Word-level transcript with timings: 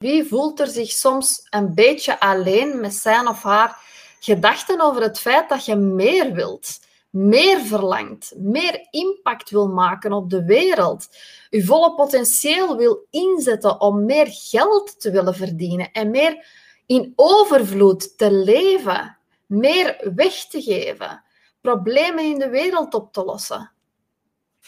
Wie 0.00 0.24
voelt 0.24 0.60
er 0.60 0.66
zich 0.66 0.90
soms 0.90 1.46
een 1.50 1.74
beetje 1.74 2.20
alleen 2.20 2.80
met 2.80 2.94
zijn 2.94 3.28
of 3.28 3.42
haar 3.42 3.78
gedachten 4.20 4.80
over 4.80 5.02
het 5.02 5.18
feit 5.18 5.48
dat 5.48 5.64
je 5.64 5.76
meer 5.76 6.32
wilt, 6.32 6.80
meer 7.10 7.60
verlangt, 7.60 8.32
meer 8.36 8.86
impact 8.90 9.50
wil 9.50 9.68
maken 9.68 10.12
op 10.12 10.30
de 10.30 10.44
wereld, 10.44 11.08
je 11.50 11.64
volle 11.64 11.94
potentieel 11.94 12.76
wil 12.76 13.06
inzetten 13.10 13.80
om 13.80 14.04
meer 14.04 14.26
geld 14.28 15.00
te 15.00 15.10
willen 15.10 15.34
verdienen 15.34 15.92
en 15.92 16.10
meer 16.10 16.46
in 16.86 17.12
overvloed 17.16 18.18
te 18.18 18.32
leven, 18.32 19.18
meer 19.46 20.10
weg 20.14 20.46
te 20.46 20.62
geven, 20.62 21.22
problemen 21.60 22.24
in 22.24 22.38
de 22.38 22.48
wereld 22.48 22.94
op 22.94 23.12
te 23.12 23.24
lossen? 23.24 23.72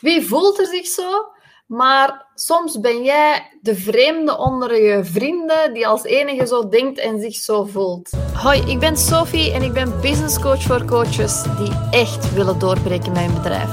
Wie 0.01 0.27
voelt 0.27 0.59
er 0.59 0.67
zich 0.67 0.87
zo? 0.87 1.32
Maar 1.73 2.27
soms 2.35 2.81
ben 2.81 3.03
jij 3.03 3.59
de 3.61 3.75
vreemde 3.75 4.39
onder 4.39 4.83
je 4.83 5.05
vrienden 5.05 5.75
die 5.75 5.87
als 5.87 6.05
enige 6.05 6.47
zo 6.47 6.69
denkt 6.69 6.99
en 6.99 7.21
zich 7.21 7.35
zo 7.35 7.65
voelt. 7.65 8.11
Hoi, 8.35 8.61
ik 8.71 8.79
ben 8.79 8.97
Sophie 8.97 9.53
en 9.53 9.63
ik 9.63 9.73
ben 9.73 10.01
business 10.01 10.39
coach 10.41 10.63
voor 10.63 10.85
coaches 10.85 11.43
die 11.43 11.73
echt 11.91 12.33
willen 12.35 12.59
doorbreken 12.59 13.13
met 13.13 13.23
hun 13.23 13.35
bedrijf. 13.35 13.71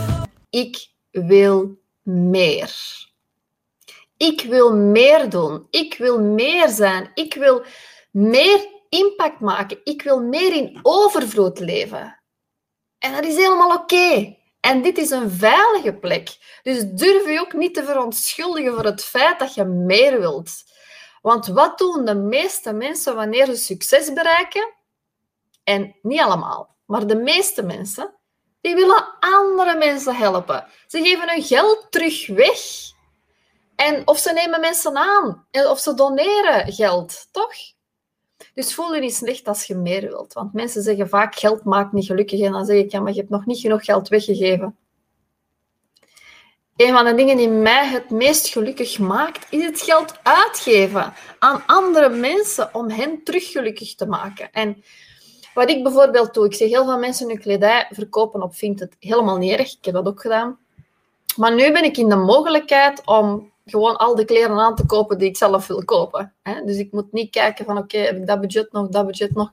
Ik 0.50 0.88
wil 1.12 1.78
meer. 2.04 2.76
Ik 4.18 4.42
wil 4.42 4.76
meer 4.76 5.30
doen. 5.30 5.68
Ik 5.70 5.96
wil 5.98 6.22
meer 6.22 6.70
zijn. 6.70 7.12
Ik 7.14 7.34
wil 7.34 7.64
meer 8.12 8.68
impact 8.90 9.40
maken. 9.40 9.80
Ik 9.84 10.02
wil 10.02 10.20
meer 10.20 10.56
in 10.56 10.80
overvloed 10.82 11.60
leven. 11.60 12.20
En 12.98 13.14
dat 13.14 13.26
is 13.26 13.36
helemaal 13.36 13.74
oké. 13.76 14.38
En 14.60 14.82
dit 14.82 14.98
is 14.98 15.10
een 15.10 15.32
veilige 15.32 15.94
plek. 15.94 16.38
Dus 16.64 16.84
durf 16.84 17.28
je 17.28 17.40
ook 17.40 17.54
niet 17.54 17.74
te 17.74 17.84
verontschuldigen 17.84 18.74
voor 18.74 18.86
het 18.86 19.04
feit 19.04 19.40
dat 19.40 19.54
je 19.54 19.64
meer 19.64 20.20
wilt. 20.20 20.52
Want 21.22 21.48
wat 21.48 21.78
doen 21.78 22.06
de 22.06 22.16
meeste 22.16 22.74
mensen 22.74 23.16
wanneer 23.16 23.46
ze 23.46 23.56
succes 23.56 24.14
bereiken? 24.14 24.74
En 25.64 25.96
niet 26.02 26.20
allemaal, 26.20 26.76
maar 26.86 27.08
de 27.08 27.16
meeste 27.16 27.64
mensen, 27.64 28.16
die 28.62 28.76
willen 28.76 29.18
andere 29.20 29.78
mensen 29.78 30.16
helpen. 30.16 30.68
Ze 30.88 31.02
geven 31.02 31.30
hun 31.30 31.44
geld 31.44 31.88
terug 31.90 32.28
weg. 32.28 32.60
En 33.76 34.08
of 34.08 34.18
ze 34.18 34.34
nemen 34.34 34.60
mensen 34.60 34.98
aan, 34.98 35.48
of 35.52 35.80
ze 35.80 35.94
doneren 35.94 36.74
geld, 36.74 37.28
toch? 37.32 37.54
Dus 38.54 38.74
voel 38.74 38.96
je 38.96 39.02
niet 39.02 39.16
slecht 39.16 39.48
als 39.48 39.64
je 39.64 39.76
meer 39.76 40.02
wilt. 40.02 40.34
Want 40.34 40.54
mensen 40.54 40.82
zeggen 40.82 41.10
vaak, 41.10 41.36
geld 41.36 41.64
maakt 41.64 41.94
niet 41.94 42.06
gelukkig. 42.06 42.40
En 42.40 42.52
dan 42.52 42.66
zeg 42.66 42.78
ik, 42.78 42.92
ja, 42.92 43.00
maar 43.00 43.12
je 43.12 43.20
hebt 43.20 43.30
nog 43.30 43.46
niet 43.46 43.60
genoeg 43.60 43.86
geld 43.86 44.08
weggegeven. 44.08 44.76
Een 46.76 46.94
van 46.94 47.06
de 47.06 47.16
dingen 47.16 47.38
die 47.38 47.50
mij 47.50 47.88
het 47.88 48.10
meest 48.10 48.48
gelukkig 48.48 49.00
maakt, 49.00 49.48
is 49.50 49.64
het 49.64 49.82
geld 49.82 50.20
uitgeven 50.24 51.14
aan 51.40 51.64
andere 51.66 52.10
mensen 52.10 52.70
om 52.74 52.90
hen 52.90 53.24
terug 53.24 53.52
gelukkig 53.52 53.96
te 53.96 54.06
maken. 54.06 54.52
En 54.52 54.84
wat 55.54 55.70
ik 55.70 55.84
bijvoorbeeld 55.84 56.34
doe, 56.34 56.46
ik 56.46 56.54
zeg 56.54 56.70
heel 56.70 56.86
veel 56.86 56.98
mensen 56.98 57.28
hun 57.28 57.40
kledij 57.40 57.88
verkopen 57.92 58.42
op 58.42 58.56
Vinted. 58.56 58.96
Helemaal 59.00 59.38
niet 59.38 59.60
erg, 59.60 59.72
ik 59.72 59.86
heb 59.86 59.94
dat 59.94 60.08
ook 60.08 60.22
gedaan. 60.22 60.60
Maar 61.36 61.56
nu 61.56 61.72
ben 61.72 61.84
ik 61.84 61.98
in 61.98 62.10
de 62.10 62.16
mogelijkheid 62.16 63.02
om 63.06 63.52
gewoon 63.70 63.98
al 63.98 64.16
de 64.16 64.26
kleren 64.26 64.60
aan 64.60 64.76
te 64.76 64.86
kopen 64.86 65.18
die 65.18 65.28
ik 65.28 65.38
zelf 65.38 65.68
wil 65.68 65.86
kopen. 65.86 66.34
Hè? 66.42 66.64
Dus 66.66 66.78
ik 66.78 66.92
moet 66.92 67.12
niet 67.12 67.32
kijken 67.32 67.66
van 67.66 67.78
oké, 67.78 67.98
heb 67.98 68.16
ik 68.16 68.28
dat 68.28 68.42
budget 68.42 68.72
nog, 68.72 68.88
dat 68.88 69.06
budget 69.06 69.34
nog. 69.36 69.52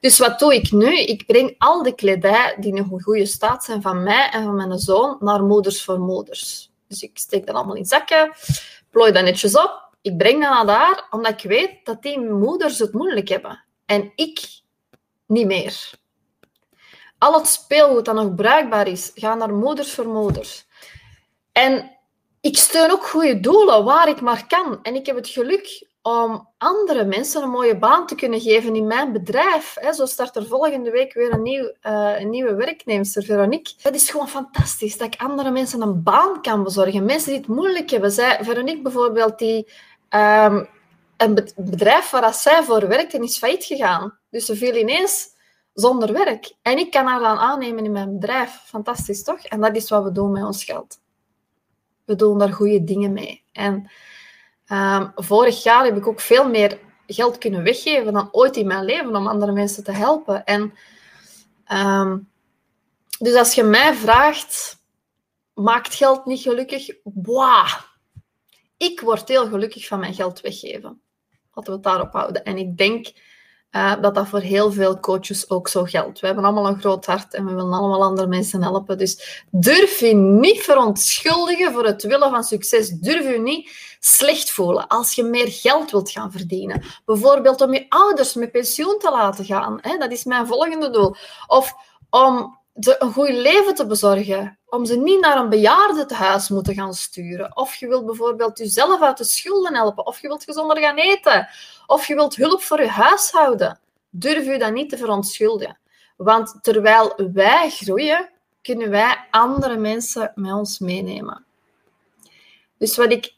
Dus 0.00 0.18
wat 0.18 0.38
doe 0.38 0.54
ik 0.54 0.72
nu? 0.72 0.98
Ik 0.98 1.26
breng 1.26 1.54
al 1.58 1.82
de 1.82 1.94
kledij 1.94 2.56
die 2.60 2.72
nog 2.72 2.90
in 2.90 3.02
goede 3.02 3.26
staat 3.26 3.64
zijn 3.64 3.82
van 3.82 4.02
mij 4.02 4.30
en 4.30 4.44
van 4.44 4.56
mijn 4.56 4.78
zoon 4.78 5.16
naar 5.20 5.42
Moeders 5.42 5.84
voor 5.84 6.00
Moeders. 6.00 6.70
Dus 6.88 7.02
ik 7.02 7.18
steek 7.18 7.46
dat 7.46 7.54
allemaal 7.54 7.76
in 7.76 7.84
zakken, 7.84 8.32
plooi 8.90 9.12
dat 9.12 9.24
netjes 9.24 9.58
op. 9.58 9.88
Ik 10.02 10.16
breng 10.16 10.42
dat 10.42 10.50
naar 10.50 10.66
daar, 10.66 11.06
omdat 11.10 11.32
ik 11.32 11.50
weet 11.50 11.84
dat 11.84 12.02
die 12.02 12.20
moeders 12.20 12.78
het 12.78 12.92
moeilijk 12.92 13.28
hebben. 13.28 13.64
En 13.86 14.12
ik 14.14 14.40
niet 15.26 15.46
meer. 15.46 15.90
Al 17.18 17.34
het 17.34 17.46
speelgoed 17.46 18.04
dat 18.04 18.14
nog 18.14 18.34
bruikbaar 18.34 18.86
is, 18.86 19.10
gaat 19.14 19.38
naar 19.38 19.54
Moeders 19.54 19.92
voor 19.92 20.06
Moeders. 20.06 20.66
En 21.52 21.90
ik 22.40 22.56
steun 22.56 22.90
ook 22.90 23.06
goede 23.06 23.40
doelen 23.40 23.84
waar 23.84 24.08
ik 24.08 24.20
maar 24.20 24.46
kan. 24.46 24.78
En 24.82 24.94
ik 24.94 25.06
heb 25.06 25.16
het 25.16 25.28
geluk 25.28 25.88
om 26.02 26.48
andere 26.58 27.04
mensen 27.04 27.42
een 27.42 27.50
mooie 27.50 27.78
baan 27.78 28.06
te 28.06 28.14
kunnen 28.14 28.40
geven 28.40 28.74
in 28.74 28.86
mijn 28.86 29.12
bedrijf. 29.12 29.76
Zo 29.92 30.06
start 30.06 30.36
er 30.36 30.46
volgende 30.46 30.90
week 30.90 31.14
weer 31.14 31.32
een, 31.32 31.42
nieuw, 31.42 31.72
uh, 31.82 32.20
een 32.20 32.30
nieuwe 32.30 32.54
werknemster, 32.54 33.22
Veronique. 33.22 33.72
Dat 33.82 33.94
is 33.94 34.10
gewoon 34.10 34.28
fantastisch, 34.28 34.98
dat 34.98 35.14
ik 35.14 35.20
andere 35.20 35.50
mensen 35.50 35.82
een 35.82 36.02
baan 36.02 36.42
kan 36.42 36.62
bezorgen. 36.62 37.04
Mensen 37.04 37.30
die 37.30 37.38
het 37.38 37.48
moeilijk 37.48 37.90
hebben. 37.90 38.10
Zij, 38.10 38.38
Veronique 38.44 38.82
bijvoorbeeld, 38.82 39.38
die 39.38 39.68
um, 40.10 40.68
een 41.16 41.52
bedrijf 41.56 42.10
waar 42.10 42.34
zij 42.34 42.62
voor 42.62 42.88
werkt 42.88 43.14
en 43.14 43.22
is 43.22 43.38
failliet 43.38 43.64
gegaan. 43.64 44.18
Dus 44.30 44.44
ze 44.44 44.56
viel 44.56 44.74
ineens 44.74 45.28
zonder 45.72 46.12
werk. 46.12 46.52
En 46.62 46.78
ik 46.78 46.90
kan 46.90 47.06
haar 47.06 47.20
dan 47.20 47.38
aannemen 47.38 47.84
in 47.84 47.92
mijn 47.92 48.18
bedrijf. 48.18 48.62
Fantastisch, 48.64 49.22
toch? 49.22 49.40
En 49.40 49.60
dat 49.60 49.76
is 49.76 49.90
wat 49.90 50.04
we 50.04 50.12
doen 50.12 50.32
met 50.32 50.44
ons 50.44 50.64
geld 50.64 50.99
we 52.10 52.16
doen 52.16 52.38
daar 52.38 52.52
goede 52.52 52.84
dingen 52.84 53.12
mee. 53.12 53.42
En 53.52 53.90
ehm, 54.66 55.10
vorig 55.14 55.62
jaar 55.62 55.84
heb 55.84 55.96
ik 55.96 56.06
ook 56.06 56.20
veel 56.20 56.48
meer 56.48 56.78
geld 57.06 57.38
kunnen 57.38 57.62
weggeven 57.62 58.12
dan 58.12 58.28
ooit 58.32 58.56
in 58.56 58.66
mijn 58.66 58.84
leven 58.84 59.16
om 59.16 59.26
andere 59.26 59.52
mensen 59.52 59.84
te 59.84 59.92
helpen. 59.92 60.44
En 60.44 60.74
ehm, 61.64 62.18
dus 63.18 63.34
als 63.34 63.54
je 63.54 63.62
mij 63.62 63.94
vraagt, 63.94 64.82
maakt 65.54 65.94
geld 65.94 66.26
niet 66.26 66.40
gelukkig? 66.40 66.88
Boah, 67.04 67.72
ik 68.76 69.00
word 69.00 69.28
heel 69.28 69.46
gelukkig 69.46 69.86
van 69.86 70.00
mijn 70.00 70.14
geld 70.14 70.40
weggeven. 70.40 71.02
Laten 71.52 71.72
we 71.72 71.78
het 71.78 71.82
daarop 71.82 72.12
houden. 72.12 72.44
En 72.44 72.56
ik 72.56 72.76
denk 72.76 73.12
uh, 73.72 73.94
dat 74.00 74.14
dat 74.14 74.28
voor 74.28 74.40
heel 74.40 74.72
veel 74.72 75.00
coaches 75.00 75.50
ook 75.50 75.68
zo 75.68 75.84
geldt. 75.84 76.20
We 76.20 76.26
hebben 76.26 76.44
allemaal 76.44 76.66
een 76.66 76.80
groot 76.80 77.06
hart 77.06 77.34
en 77.34 77.44
we 77.44 77.54
willen 77.54 77.72
allemaal 77.72 78.02
andere 78.02 78.26
mensen 78.26 78.62
helpen. 78.62 78.98
Dus 78.98 79.44
durf 79.50 80.00
je 80.00 80.14
niet 80.14 80.60
verontschuldigen 80.60 81.72
voor 81.72 81.84
het 81.84 82.02
willen 82.02 82.30
van 82.30 82.44
succes. 82.44 82.88
Durf 82.90 83.32
je 83.32 83.38
niet 83.38 83.96
slecht 84.00 84.50
voelen 84.50 84.86
als 84.86 85.12
je 85.12 85.22
meer 85.22 85.48
geld 85.48 85.90
wilt 85.90 86.10
gaan 86.10 86.32
verdienen. 86.32 86.82
Bijvoorbeeld 87.04 87.60
om 87.60 87.74
je 87.74 87.86
ouders 87.88 88.34
met 88.34 88.52
pensioen 88.52 88.98
te 88.98 89.10
laten 89.10 89.44
gaan. 89.44 89.78
Hè? 89.80 89.96
Dat 89.98 90.12
is 90.12 90.24
mijn 90.24 90.46
volgende 90.46 90.90
doel. 90.90 91.14
Of 91.46 91.74
om 92.10 92.59
ze 92.80 92.96
een 92.98 93.12
goed 93.12 93.28
leven 93.28 93.74
te 93.74 93.86
bezorgen. 93.86 94.58
Om 94.66 94.84
ze 94.84 94.96
niet 94.96 95.20
naar 95.20 95.36
een 95.36 95.48
bejaardentehuis 95.48 96.48
moeten 96.48 96.74
gaan 96.74 96.94
sturen. 96.94 97.56
Of 97.56 97.74
je 97.74 97.88
wilt 97.88 98.06
bijvoorbeeld 98.06 98.58
jezelf 98.58 99.00
uit 99.02 99.18
de 99.18 99.24
schulden 99.24 99.74
helpen. 99.74 100.06
Of 100.06 100.20
je 100.20 100.28
wilt 100.28 100.44
gezonder 100.44 100.78
gaan 100.78 100.96
eten. 100.96 101.48
Of 101.86 102.06
je 102.06 102.14
wilt 102.14 102.36
hulp 102.36 102.62
voor 102.62 102.80
je 102.80 102.88
huishouden. 102.88 103.78
Durf 104.10 104.44
je 104.44 104.58
dat 104.58 104.72
niet 104.72 104.90
te 104.90 104.96
verontschuldigen. 104.96 105.78
Want 106.16 106.58
terwijl 106.62 107.30
wij 107.32 107.70
groeien, 107.70 108.30
kunnen 108.62 108.90
wij 108.90 109.26
andere 109.30 109.76
mensen 109.76 110.32
met 110.34 110.52
ons 110.52 110.78
meenemen. 110.78 111.44
Dus 112.78 112.96
wat 112.96 113.12
ik 113.12 113.34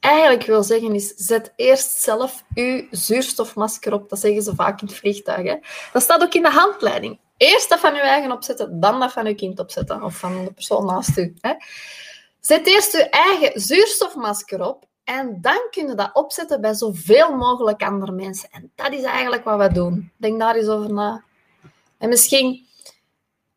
eigenlijk 0.00 0.46
wil 0.46 0.62
zeggen 0.62 0.94
is, 0.94 1.14
zet 1.16 1.52
eerst 1.56 1.90
zelf 1.90 2.44
uw 2.54 2.86
zuurstofmasker 2.90 3.92
op. 3.92 4.08
Dat 4.08 4.20
zeggen 4.20 4.42
ze 4.42 4.54
vaak 4.54 4.80
in 4.80 4.86
het 4.86 4.96
vliegtuig. 4.96 5.46
Hè? 5.46 5.56
Dat 5.92 6.02
staat 6.02 6.22
ook 6.22 6.34
in 6.34 6.42
de 6.42 6.50
handleiding. 6.50 7.18
Eerst 7.44 7.68
dat 7.68 7.80
van 7.80 7.94
je 7.94 8.00
eigen 8.00 8.32
opzetten, 8.32 8.80
dan 8.80 9.00
dat 9.00 9.12
van 9.12 9.26
je 9.26 9.34
kind 9.34 9.58
opzetten. 9.58 10.02
Of 10.02 10.16
van 10.16 10.44
de 10.44 10.52
persoon 10.52 10.86
naast 10.86 11.18
u. 11.18 11.34
Hè? 11.40 11.54
Zet 12.40 12.66
eerst 12.66 12.92
je 12.92 13.08
eigen 13.08 13.60
zuurstofmasker 13.60 14.66
op 14.68 14.84
en 15.04 15.38
dan 15.40 15.66
kun 15.70 15.88
je 15.88 15.94
dat 15.94 16.10
opzetten 16.12 16.60
bij 16.60 16.74
zoveel 16.74 17.36
mogelijk 17.36 17.82
andere 17.82 18.12
mensen. 18.12 18.48
En 18.50 18.72
dat 18.74 18.92
is 18.92 19.02
eigenlijk 19.02 19.44
wat 19.44 19.58
we 19.58 19.72
doen. 19.72 20.12
Denk 20.16 20.40
daar 20.40 20.54
eens 20.54 20.68
over 20.68 20.92
na. 20.92 21.24
En 21.98 22.08
misschien 22.08 22.66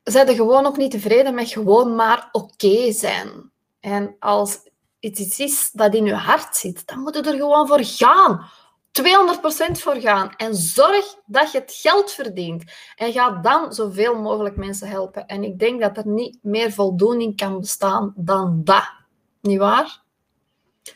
zijn 0.04 0.28
je 0.28 0.36
gewoon 0.36 0.66
ook 0.66 0.78
niet 0.78 0.92
tevreden 0.92 1.36
met 1.36 1.50
gewoon 1.50 1.96
maar 1.96 2.30
oké 2.31 2.92
zijn. 2.92 3.52
En 3.80 4.16
als 4.19 4.59
iets 5.00 5.40
is 5.40 5.69
dat 5.74 5.96
in 5.96 6.06
je 6.06 6.14
hart 6.14 6.56
zit, 6.56 6.88
dan 6.88 7.00
moet 7.00 7.16
je 7.16 7.22
er 7.22 7.36
gewoon 7.36 7.68
voor 7.68 7.84
gaan. 7.84 8.50
200% 8.92 9.72
voor 9.72 9.95
gaan. 9.95 10.34
En 10.38 10.56
zorg 10.56 11.16
dat 11.25 11.51
je 11.51 11.60
het 11.60 11.74
geld 11.74 12.12
verdient. 12.12 12.63
En 12.95 13.12
ga 13.12 13.30
dan 13.30 13.74
zoveel 13.74 14.16
mogelijk 14.16 14.56
mensen 14.56 14.88
helpen. 14.88 15.25
En 15.25 15.44
ik 15.44 15.60
denk 15.60 15.81
dat 15.81 15.98
er 15.98 16.07
niet 16.07 16.38
meer 16.42 16.72
voldoening 16.72 17.36
kan 17.36 17.60
bestaan 17.60 18.13
dan 18.16 18.62
dat. 18.63 18.92
Niet 19.42 19.60
waar? 19.60 20.01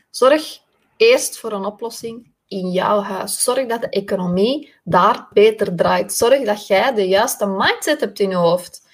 Zorg 0.10 0.60
eerst 0.98 1.40
voor 1.40 1.52
een 1.52 1.66
oplossing 1.66 2.32
in 2.48 2.72
jouw 2.72 3.02
huis. 3.02 3.44
Zorg 3.44 3.68
dat 3.68 3.82
de 3.82 3.90
economie 3.90 4.74
daar 4.84 5.28
beter 5.34 5.76
draait. 5.76 6.14
Zorg 6.14 6.46
dat 6.46 6.68
jij 6.68 6.94
de 6.94 7.08
juiste 7.08 7.48
mindset 7.48 8.00
hebt 8.00 8.20
in 8.20 8.30
je 8.30 8.36
hoofd. 8.36 8.90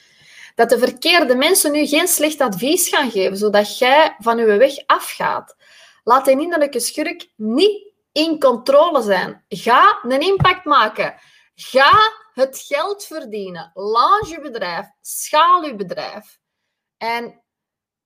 Dat 0.55 0.69
de 0.69 0.77
verkeerde 0.79 1.35
mensen 1.35 1.71
nu 1.71 1.85
geen 1.88 2.07
slecht 2.07 2.41
advies 2.41 2.88
gaan 2.89 3.11
geven, 3.11 3.38
zodat 3.38 3.77
jij 3.77 4.15
van 4.19 4.38
je 4.38 4.45
weg 4.45 4.85
afgaat. 4.85 5.55
Laat 6.03 6.27
een 6.27 6.39
innerlijke 6.39 6.79
schurk 6.79 7.29
niet 7.35 7.86
in 8.17 8.39
controle 8.39 9.01
zijn. 9.01 9.43
Ga 9.47 9.99
een 10.03 10.21
impact 10.21 10.65
maken. 10.65 11.15
Ga 11.55 11.91
het 12.33 12.59
geld 12.59 13.03
verdienen. 13.03 13.71
Launch 13.73 14.27
je 14.27 14.41
bedrijf. 14.41 14.85
Schaal 15.01 15.63
je 15.63 15.75
bedrijf. 15.75 16.39
En 16.97 17.41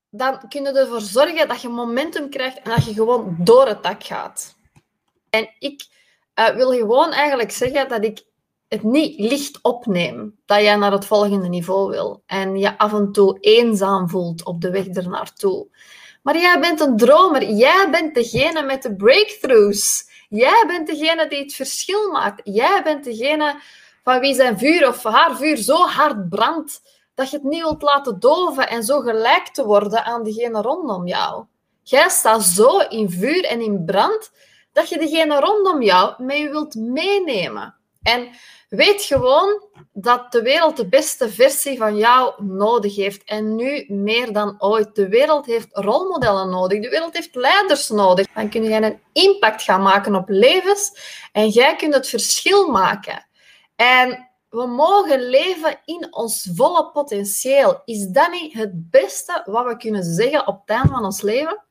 dan 0.10 0.48
kun 0.50 0.64
je 0.64 0.72
ervoor 0.72 1.02
zorgen 1.02 1.48
dat 1.48 1.62
je 1.62 1.70
momentum 1.70 2.30
krijgt 2.30 2.62
en 2.62 2.70
dat 2.70 2.86
je 2.86 2.94
gewoon 2.94 3.36
door 3.40 3.68
het 3.68 3.84
dak 3.84 4.04
gaat. 4.04 4.56
En 5.30 5.56
ik 5.60 5.86
uh, 6.36 6.50
wil 6.50 6.72
gewoon 6.72 7.12
eigenlijk 7.12 7.52
zeggen 7.52 7.90
dat 7.90 8.04
ik 8.04 8.24
het 8.68 8.84
niet 8.84 9.20
licht 9.20 9.60
opneem 9.62 10.40
dat 10.46 10.62
jij 10.62 10.76
naar 10.76 10.92
het 10.92 11.06
volgende 11.06 11.48
niveau 11.48 11.90
wil 11.90 12.24
en 12.26 12.58
je 12.58 12.78
af 12.78 12.94
en 12.94 13.12
toe 13.12 13.40
eenzaam 13.40 14.10
voelt 14.10 14.46
op 14.46 14.62
de 14.62 14.72
weg 14.72 14.88
ernaartoe. 14.88 15.68
Maar 16.22 16.38
jij 16.38 16.60
bent 16.60 16.80
een 16.80 16.98
dromer. 16.98 17.50
Jij 17.50 17.88
bent 17.92 18.16
degene 18.16 18.64
met 18.64 18.84
de 18.84 18.96
breakthroughs. 18.96 20.10
Jij 20.30 20.64
bent 20.68 20.88
degene 20.88 21.28
die 21.28 21.40
het 21.40 21.54
verschil 21.54 22.12
maakt. 22.12 22.42
Jij 22.44 22.82
bent 22.84 23.04
degene 23.04 23.60
van 24.04 24.20
wie 24.20 24.34
zijn 24.34 24.58
vuur 24.58 24.88
of 24.88 25.04
haar 25.04 25.36
vuur 25.36 25.58
zo 25.58 25.86
hard 25.86 26.30
brandt 26.30 26.82
dat 27.16 27.30
je 27.30 27.36
het 27.36 27.46
niet 27.46 27.62
wilt 27.62 27.82
laten 27.82 28.20
doven 28.20 28.70
en 28.70 28.84
zo 28.84 29.00
gelijk 29.00 29.48
te 29.48 29.66
worden 29.66 30.06
aan 30.06 30.24
degene 30.24 30.62
rondom 30.62 31.08
jou. 31.08 31.46
Jij 31.84 32.10
staat 32.10 32.44
zo 32.44 32.80
in 32.80 33.10
vuur 33.10 33.44
en 33.46 33.62
in 33.62 33.86
brand 33.86 34.32
dat 34.74 34.90
je 34.90 34.98
degene 34.98 35.40
rondom 35.40 35.82
jou 35.82 36.24
met 36.24 36.38
je 36.38 36.50
wilt 36.50 36.76
meenemen. 36.76 37.76
En 38.02 38.30
weet 38.70 39.02
gewoon 39.02 39.64
dat 39.94 40.32
de 40.32 40.42
wereld 40.42 40.78
de 40.78 40.88
beste 40.88 41.30
versie 41.30 41.78
van 41.78 41.98
jou 41.98 42.44
nodig 42.44 42.96
heeft. 42.96 43.24
En 43.24 43.56
nu 43.56 43.86
meer 43.88 44.34
dan 44.34 44.56
ooit. 44.62 44.96
De 44.96 45.08
wereld 45.08 45.46
heeft 45.46 45.68
rolmodellen 45.72 46.50
nodig. 46.50 46.82
De 46.82 46.90
wereld 46.90 47.14
heeft 47.14 47.36
leiders 47.36 47.90
nodig. 47.90 48.28
Dan 48.34 48.50
kun 48.50 48.64
je 48.64 48.82
een 48.82 49.00
impact 49.14 49.62
gaan 49.62 49.82
maken 49.82 50.16
op 50.16 50.30
levens. 50.30 51.00
En 51.32 51.50
jij 51.50 51.76
kunt 51.76 51.94
het 51.94 52.10
verschil 52.10 52.72
maken. 52.72 53.28
En 53.76 54.30
we 54.50 54.66
mogen 54.66 55.30
leven 55.30 55.80
in 55.86 56.08
ons 56.14 56.50
volle 56.54 56.92
potentieel. 56.92 57.82
Is 57.86 58.08
dat 58.08 58.32
niet 58.32 58.54
het 58.54 58.90
beste 58.90 59.42
wat 59.46 59.66
we 59.66 59.78
kunnen 59.78 60.04
zeggen 60.04 60.48
op 60.48 60.60
het 60.60 60.70
einde 60.70 60.94
van 60.94 61.06
ons 61.06 61.22
leven? 61.22 61.64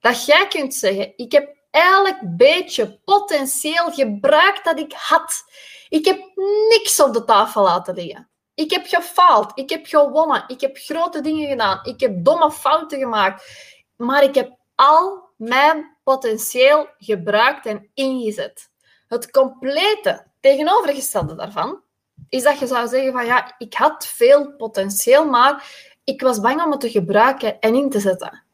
Dat 0.00 0.24
jij 0.24 0.46
kunt 0.48 0.74
zeggen: 0.74 1.12
Ik 1.16 1.32
heb 1.32 1.56
elk 1.72 2.18
beetje 2.22 3.00
potentieel 3.04 3.90
gebruikt 3.90 4.64
dat 4.64 4.78
ik 4.78 4.92
had. 4.92 5.44
Ik 5.88 6.04
heb 6.04 6.20
niks 6.68 7.00
op 7.00 7.12
de 7.12 7.24
tafel 7.24 7.62
laten 7.62 7.94
liggen. 7.94 8.28
Ik 8.54 8.70
heb 8.70 8.86
gefaald. 8.86 9.52
Ik 9.54 9.70
heb 9.70 9.86
gewonnen. 9.86 10.44
Ik 10.46 10.60
heb 10.60 10.76
grote 10.76 11.20
dingen 11.20 11.48
gedaan. 11.48 11.80
Ik 11.82 12.00
heb 12.00 12.24
domme 12.24 12.50
fouten 12.50 12.98
gemaakt. 12.98 13.50
Maar 13.96 14.22
ik 14.22 14.34
heb 14.34 14.56
al 14.74 15.30
mijn 15.36 15.96
potentieel 16.02 16.88
gebruikt 16.98 17.66
en 17.66 17.90
ingezet. 17.94 18.70
Het 19.08 19.30
complete 19.30 20.26
tegenovergestelde 20.40 21.34
daarvan 21.34 21.82
is 22.28 22.42
dat 22.42 22.58
je 22.58 22.66
zou 22.66 22.88
zeggen 22.88 23.12
van 23.12 23.26
ja, 23.26 23.54
ik 23.58 23.74
had 23.74 24.06
veel 24.06 24.52
potentieel, 24.56 25.24
maar 25.24 25.66
ik 26.04 26.20
was 26.20 26.40
bang 26.40 26.62
om 26.64 26.70
het 26.70 26.80
te 26.80 26.90
gebruiken 26.90 27.60
en 27.60 27.74
in 27.74 27.90
te 27.90 28.00
zetten. 28.00 28.44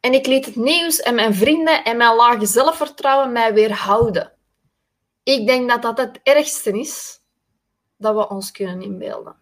En 0.00 0.12
ik 0.12 0.26
liet 0.26 0.44
het 0.44 0.56
nieuws 0.56 1.00
en 1.00 1.14
mijn 1.14 1.34
vrienden 1.34 1.84
en 1.84 1.96
mijn 1.96 2.14
lage 2.14 2.46
zelfvertrouwen 2.46 3.32
mij 3.32 3.54
weerhouden. 3.54 4.32
Ik 5.22 5.46
denk 5.46 5.68
dat 5.68 5.82
dat 5.82 5.98
het 5.98 6.20
ergste 6.22 6.78
is 6.78 7.20
dat 7.96 8.14
we 8.14 8.28
ons 8.28 8.50
kunnen 8.50 8.82
inbeelden. 8.82 9.36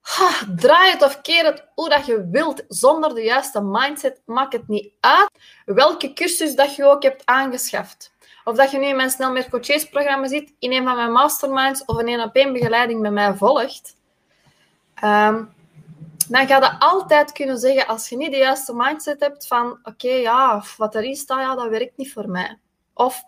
Ha, 0.00 0.30
draai 0.56 0.90
het 0.90 1.02
of 1.02 1.20
keer 1.20 1.44
het 1.44 1.68
hoe 1.74 1.88
dat 1.88 2.06
je 2.06 2.28
wilt, 2.30 2.64
zonder 2.68 3.14
de 3.14 3.22
juiste 3.22 3.62
mindset, 3.62 4.22
maakt 4.24 4.52
het 4.52 4.68
niet 4.68 4.92
uit 5.00 5.30
welke 5.64 6.12
cursus 6.12 6.54
dat 6.54 6.74
je 6.74 6.84
ook 6.84 7.02
hebt 7.02 7.26
aangeschaft. 7.26 8.12
Of 8.44 8.56
dat 8.56 8.70
je 8.70 8.78
nu 8.78 8.86
in 8.86 8.96
mijn 8.96 9.10
Snel 9.10 9.32
Meer 9.32 9.50
Coaches 9.50 9.88
programma 9.88 10.28
zit, 10.28 10.54
in 10.58 10.72
een 10.72 10.84
van 10.84 10.96
mijn 10.96 11.12
masterminds 11.12 11.84
of 11.84 11.96
een 11.96 12.20
op 12.20 12.34
één 12.34 12.52
begeleiding 12.52 13.00
met 13.00 13.12
mij 13.12 13.34
volgt. 13.34 13.96
Ehm, 14.94 15.44
dan 16.28 16.46
ga 16.46 16.56
je 16.56 16.78
altijd 16.78 17.32
kunnen 17.32 17.58
zeggen, 17.58 17.86
als 17.86 18.08
je 18.08 18.16
niet 18.16 18.30
de 18.30 18.36
juiste 18.36 18.74
mindset 18.74 19.20
hebt 19.20 19.46
van, 19.46 19.78
oké, 19.82 20.08
ja, 20.08 20.64
wat 20.76 20.94
erin 20.94 21.16
staat, 21.16 21.40
ja, 21.40 21.54
dat 21.54 21.68
werkt 21.68 21.96
niet 21.96 22.12
voor 22.12 22.28
mij. 22.28 22.58
Of, 22.94 23.22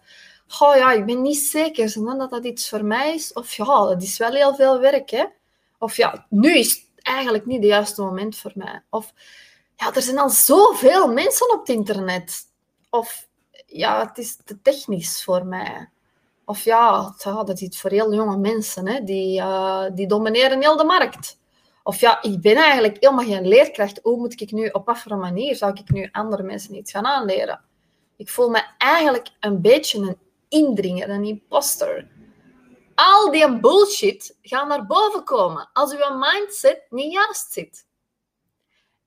oh 0.59 0.77
ja, 0.77 0.93
ik 0.93 1.07
ben 1.07 1.23
niet 1.23 1.39
zeker 1.39 2.17
dat 2.19 2.31
dat 2.31 2.45
iets 2.45 2.69
voor 2.69 2.85
mij 2.85 3.15
is. 3.15 3.33
Of 3.33 3.53
ja, 3.53 3.65
dat 3.65 4.03
is 4.03 4.19
wel 4.19 4.33
heel 4.33 4.55
veel 4.55 4.79
werk, 4.79 5.11
hè. 5.11 5.25
Of 5.79 5.97
ja, 5.97 6.27
nu 6.29 6.59
is 6.59 6.85
eigenlijk 6.97 7.47
niet 7.47 7.61
het 7.61 7.67
juiste 7.67 8.03
moment 8.03 8.37
voor 8.37 8.53
mij. 8.55 8.83
Of, 8.91 9.13
ja, 9.77 9.95
er 9.95 10.03
zijn 10.03 10.19
al 10.19 10.31
zoveel 10.31 11.13
mensen 11.13 11.53
op 11.53 11.59
het 11.59 11.77
internet. 11.77 12.47
Of, 12.91 13.29
ja, 13.67 14.07
het 14.07 14.19
is 14.19 14.37
te 14.45 14.63
technisch 14.63 15.25
voor 15.25 15.47
mij. 15.47 15.89
Of 16.45 16.65
ja, 16.65 17.15
dat 17.23 17.49
is 17.49 17.61
iets 17.61 17.81
voor 17.81 17.91
heel 17.91 18.15
jonge 18.15 18.37
mensen, 18.37 18.89
hè. 18.89 19.05
Die, 19.05 19.41
uh, 19.41 19.85
die 19.93 20.07
domineren 20.07 20.61
heel 20.61 20.77
de 20.77 20.85
markt. 20.85 21.39
Of 21.83 22.01
ja, 22.01 22.23
ik 22.23 22.41
ben 22.41 22.57
eigenlijk 22.57 22.97
helemaal 23.01 23.25
geen 23.25 23.49
leerkracht. 23.49 24.01
Hoe 24.03 24.17
moet 24.17 24.41
ik 24.41 24.53
nu, 24.53 24.69
op 24.69 24.87
wat 24.87 24.99
voor 24.99 25.17
manier 25.17 25.57
zou 25.57 25.73
ik 25.73 25.91
nu 25.91 26.09
andere 26.13 26.43
mensen 26.43 26.75
iets 26.75 26.91
gaan 26.91 27.07
aanleren? 27.07 27.61
Ik 28.17 28.29
voel 28.29 28.49
me 28.49 28.63
eigenlijk 28.79 29.29
een 29.41 29.61
beetje 29.61 29.99
een 29.99 30.19
indringer, 30.49 31.11
een 31.11 31.25
imposter. 31.25 32.09
Al 32.95 33.31
die 33.31 33.61
bullshit 33.61 34.37
gaat 34.43 34.69
naar 34.69 34.87
boven 34.87 35.25
komen 35.25 35.71
als 35.73 35.93
uw 35.93 36.19
mindset 36.19 36.83
niet 36.91 37.13
juist 37.13 37.53
zit. 37.53 37.89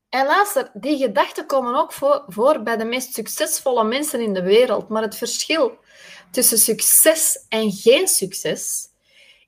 En 0.09 0.25
luister, 0.25 0.71
die 0.73 0.97
gedachten 0.97 1.45
komen 1.45 1.75
ook 1.75 1.93
voor, 1.93 2.23
voor 2.27 2.63
bij 2.63 2.77
de 2.77 2.85
meest 2.85 3.13
succesvolle 3.13 3.83
mensen 3.83 4.21
in 4.21 4.33
de 4.33 4.43
wereld. 4.43 4.89
Maar 4.89 5.01
het 5.01 5.15
verschil 5.15 5.77
tussen 6.31 6.57
succes 6.57 7.45
en 7.49 7.71
geen 7.71 8.07
succes 8.07 8.87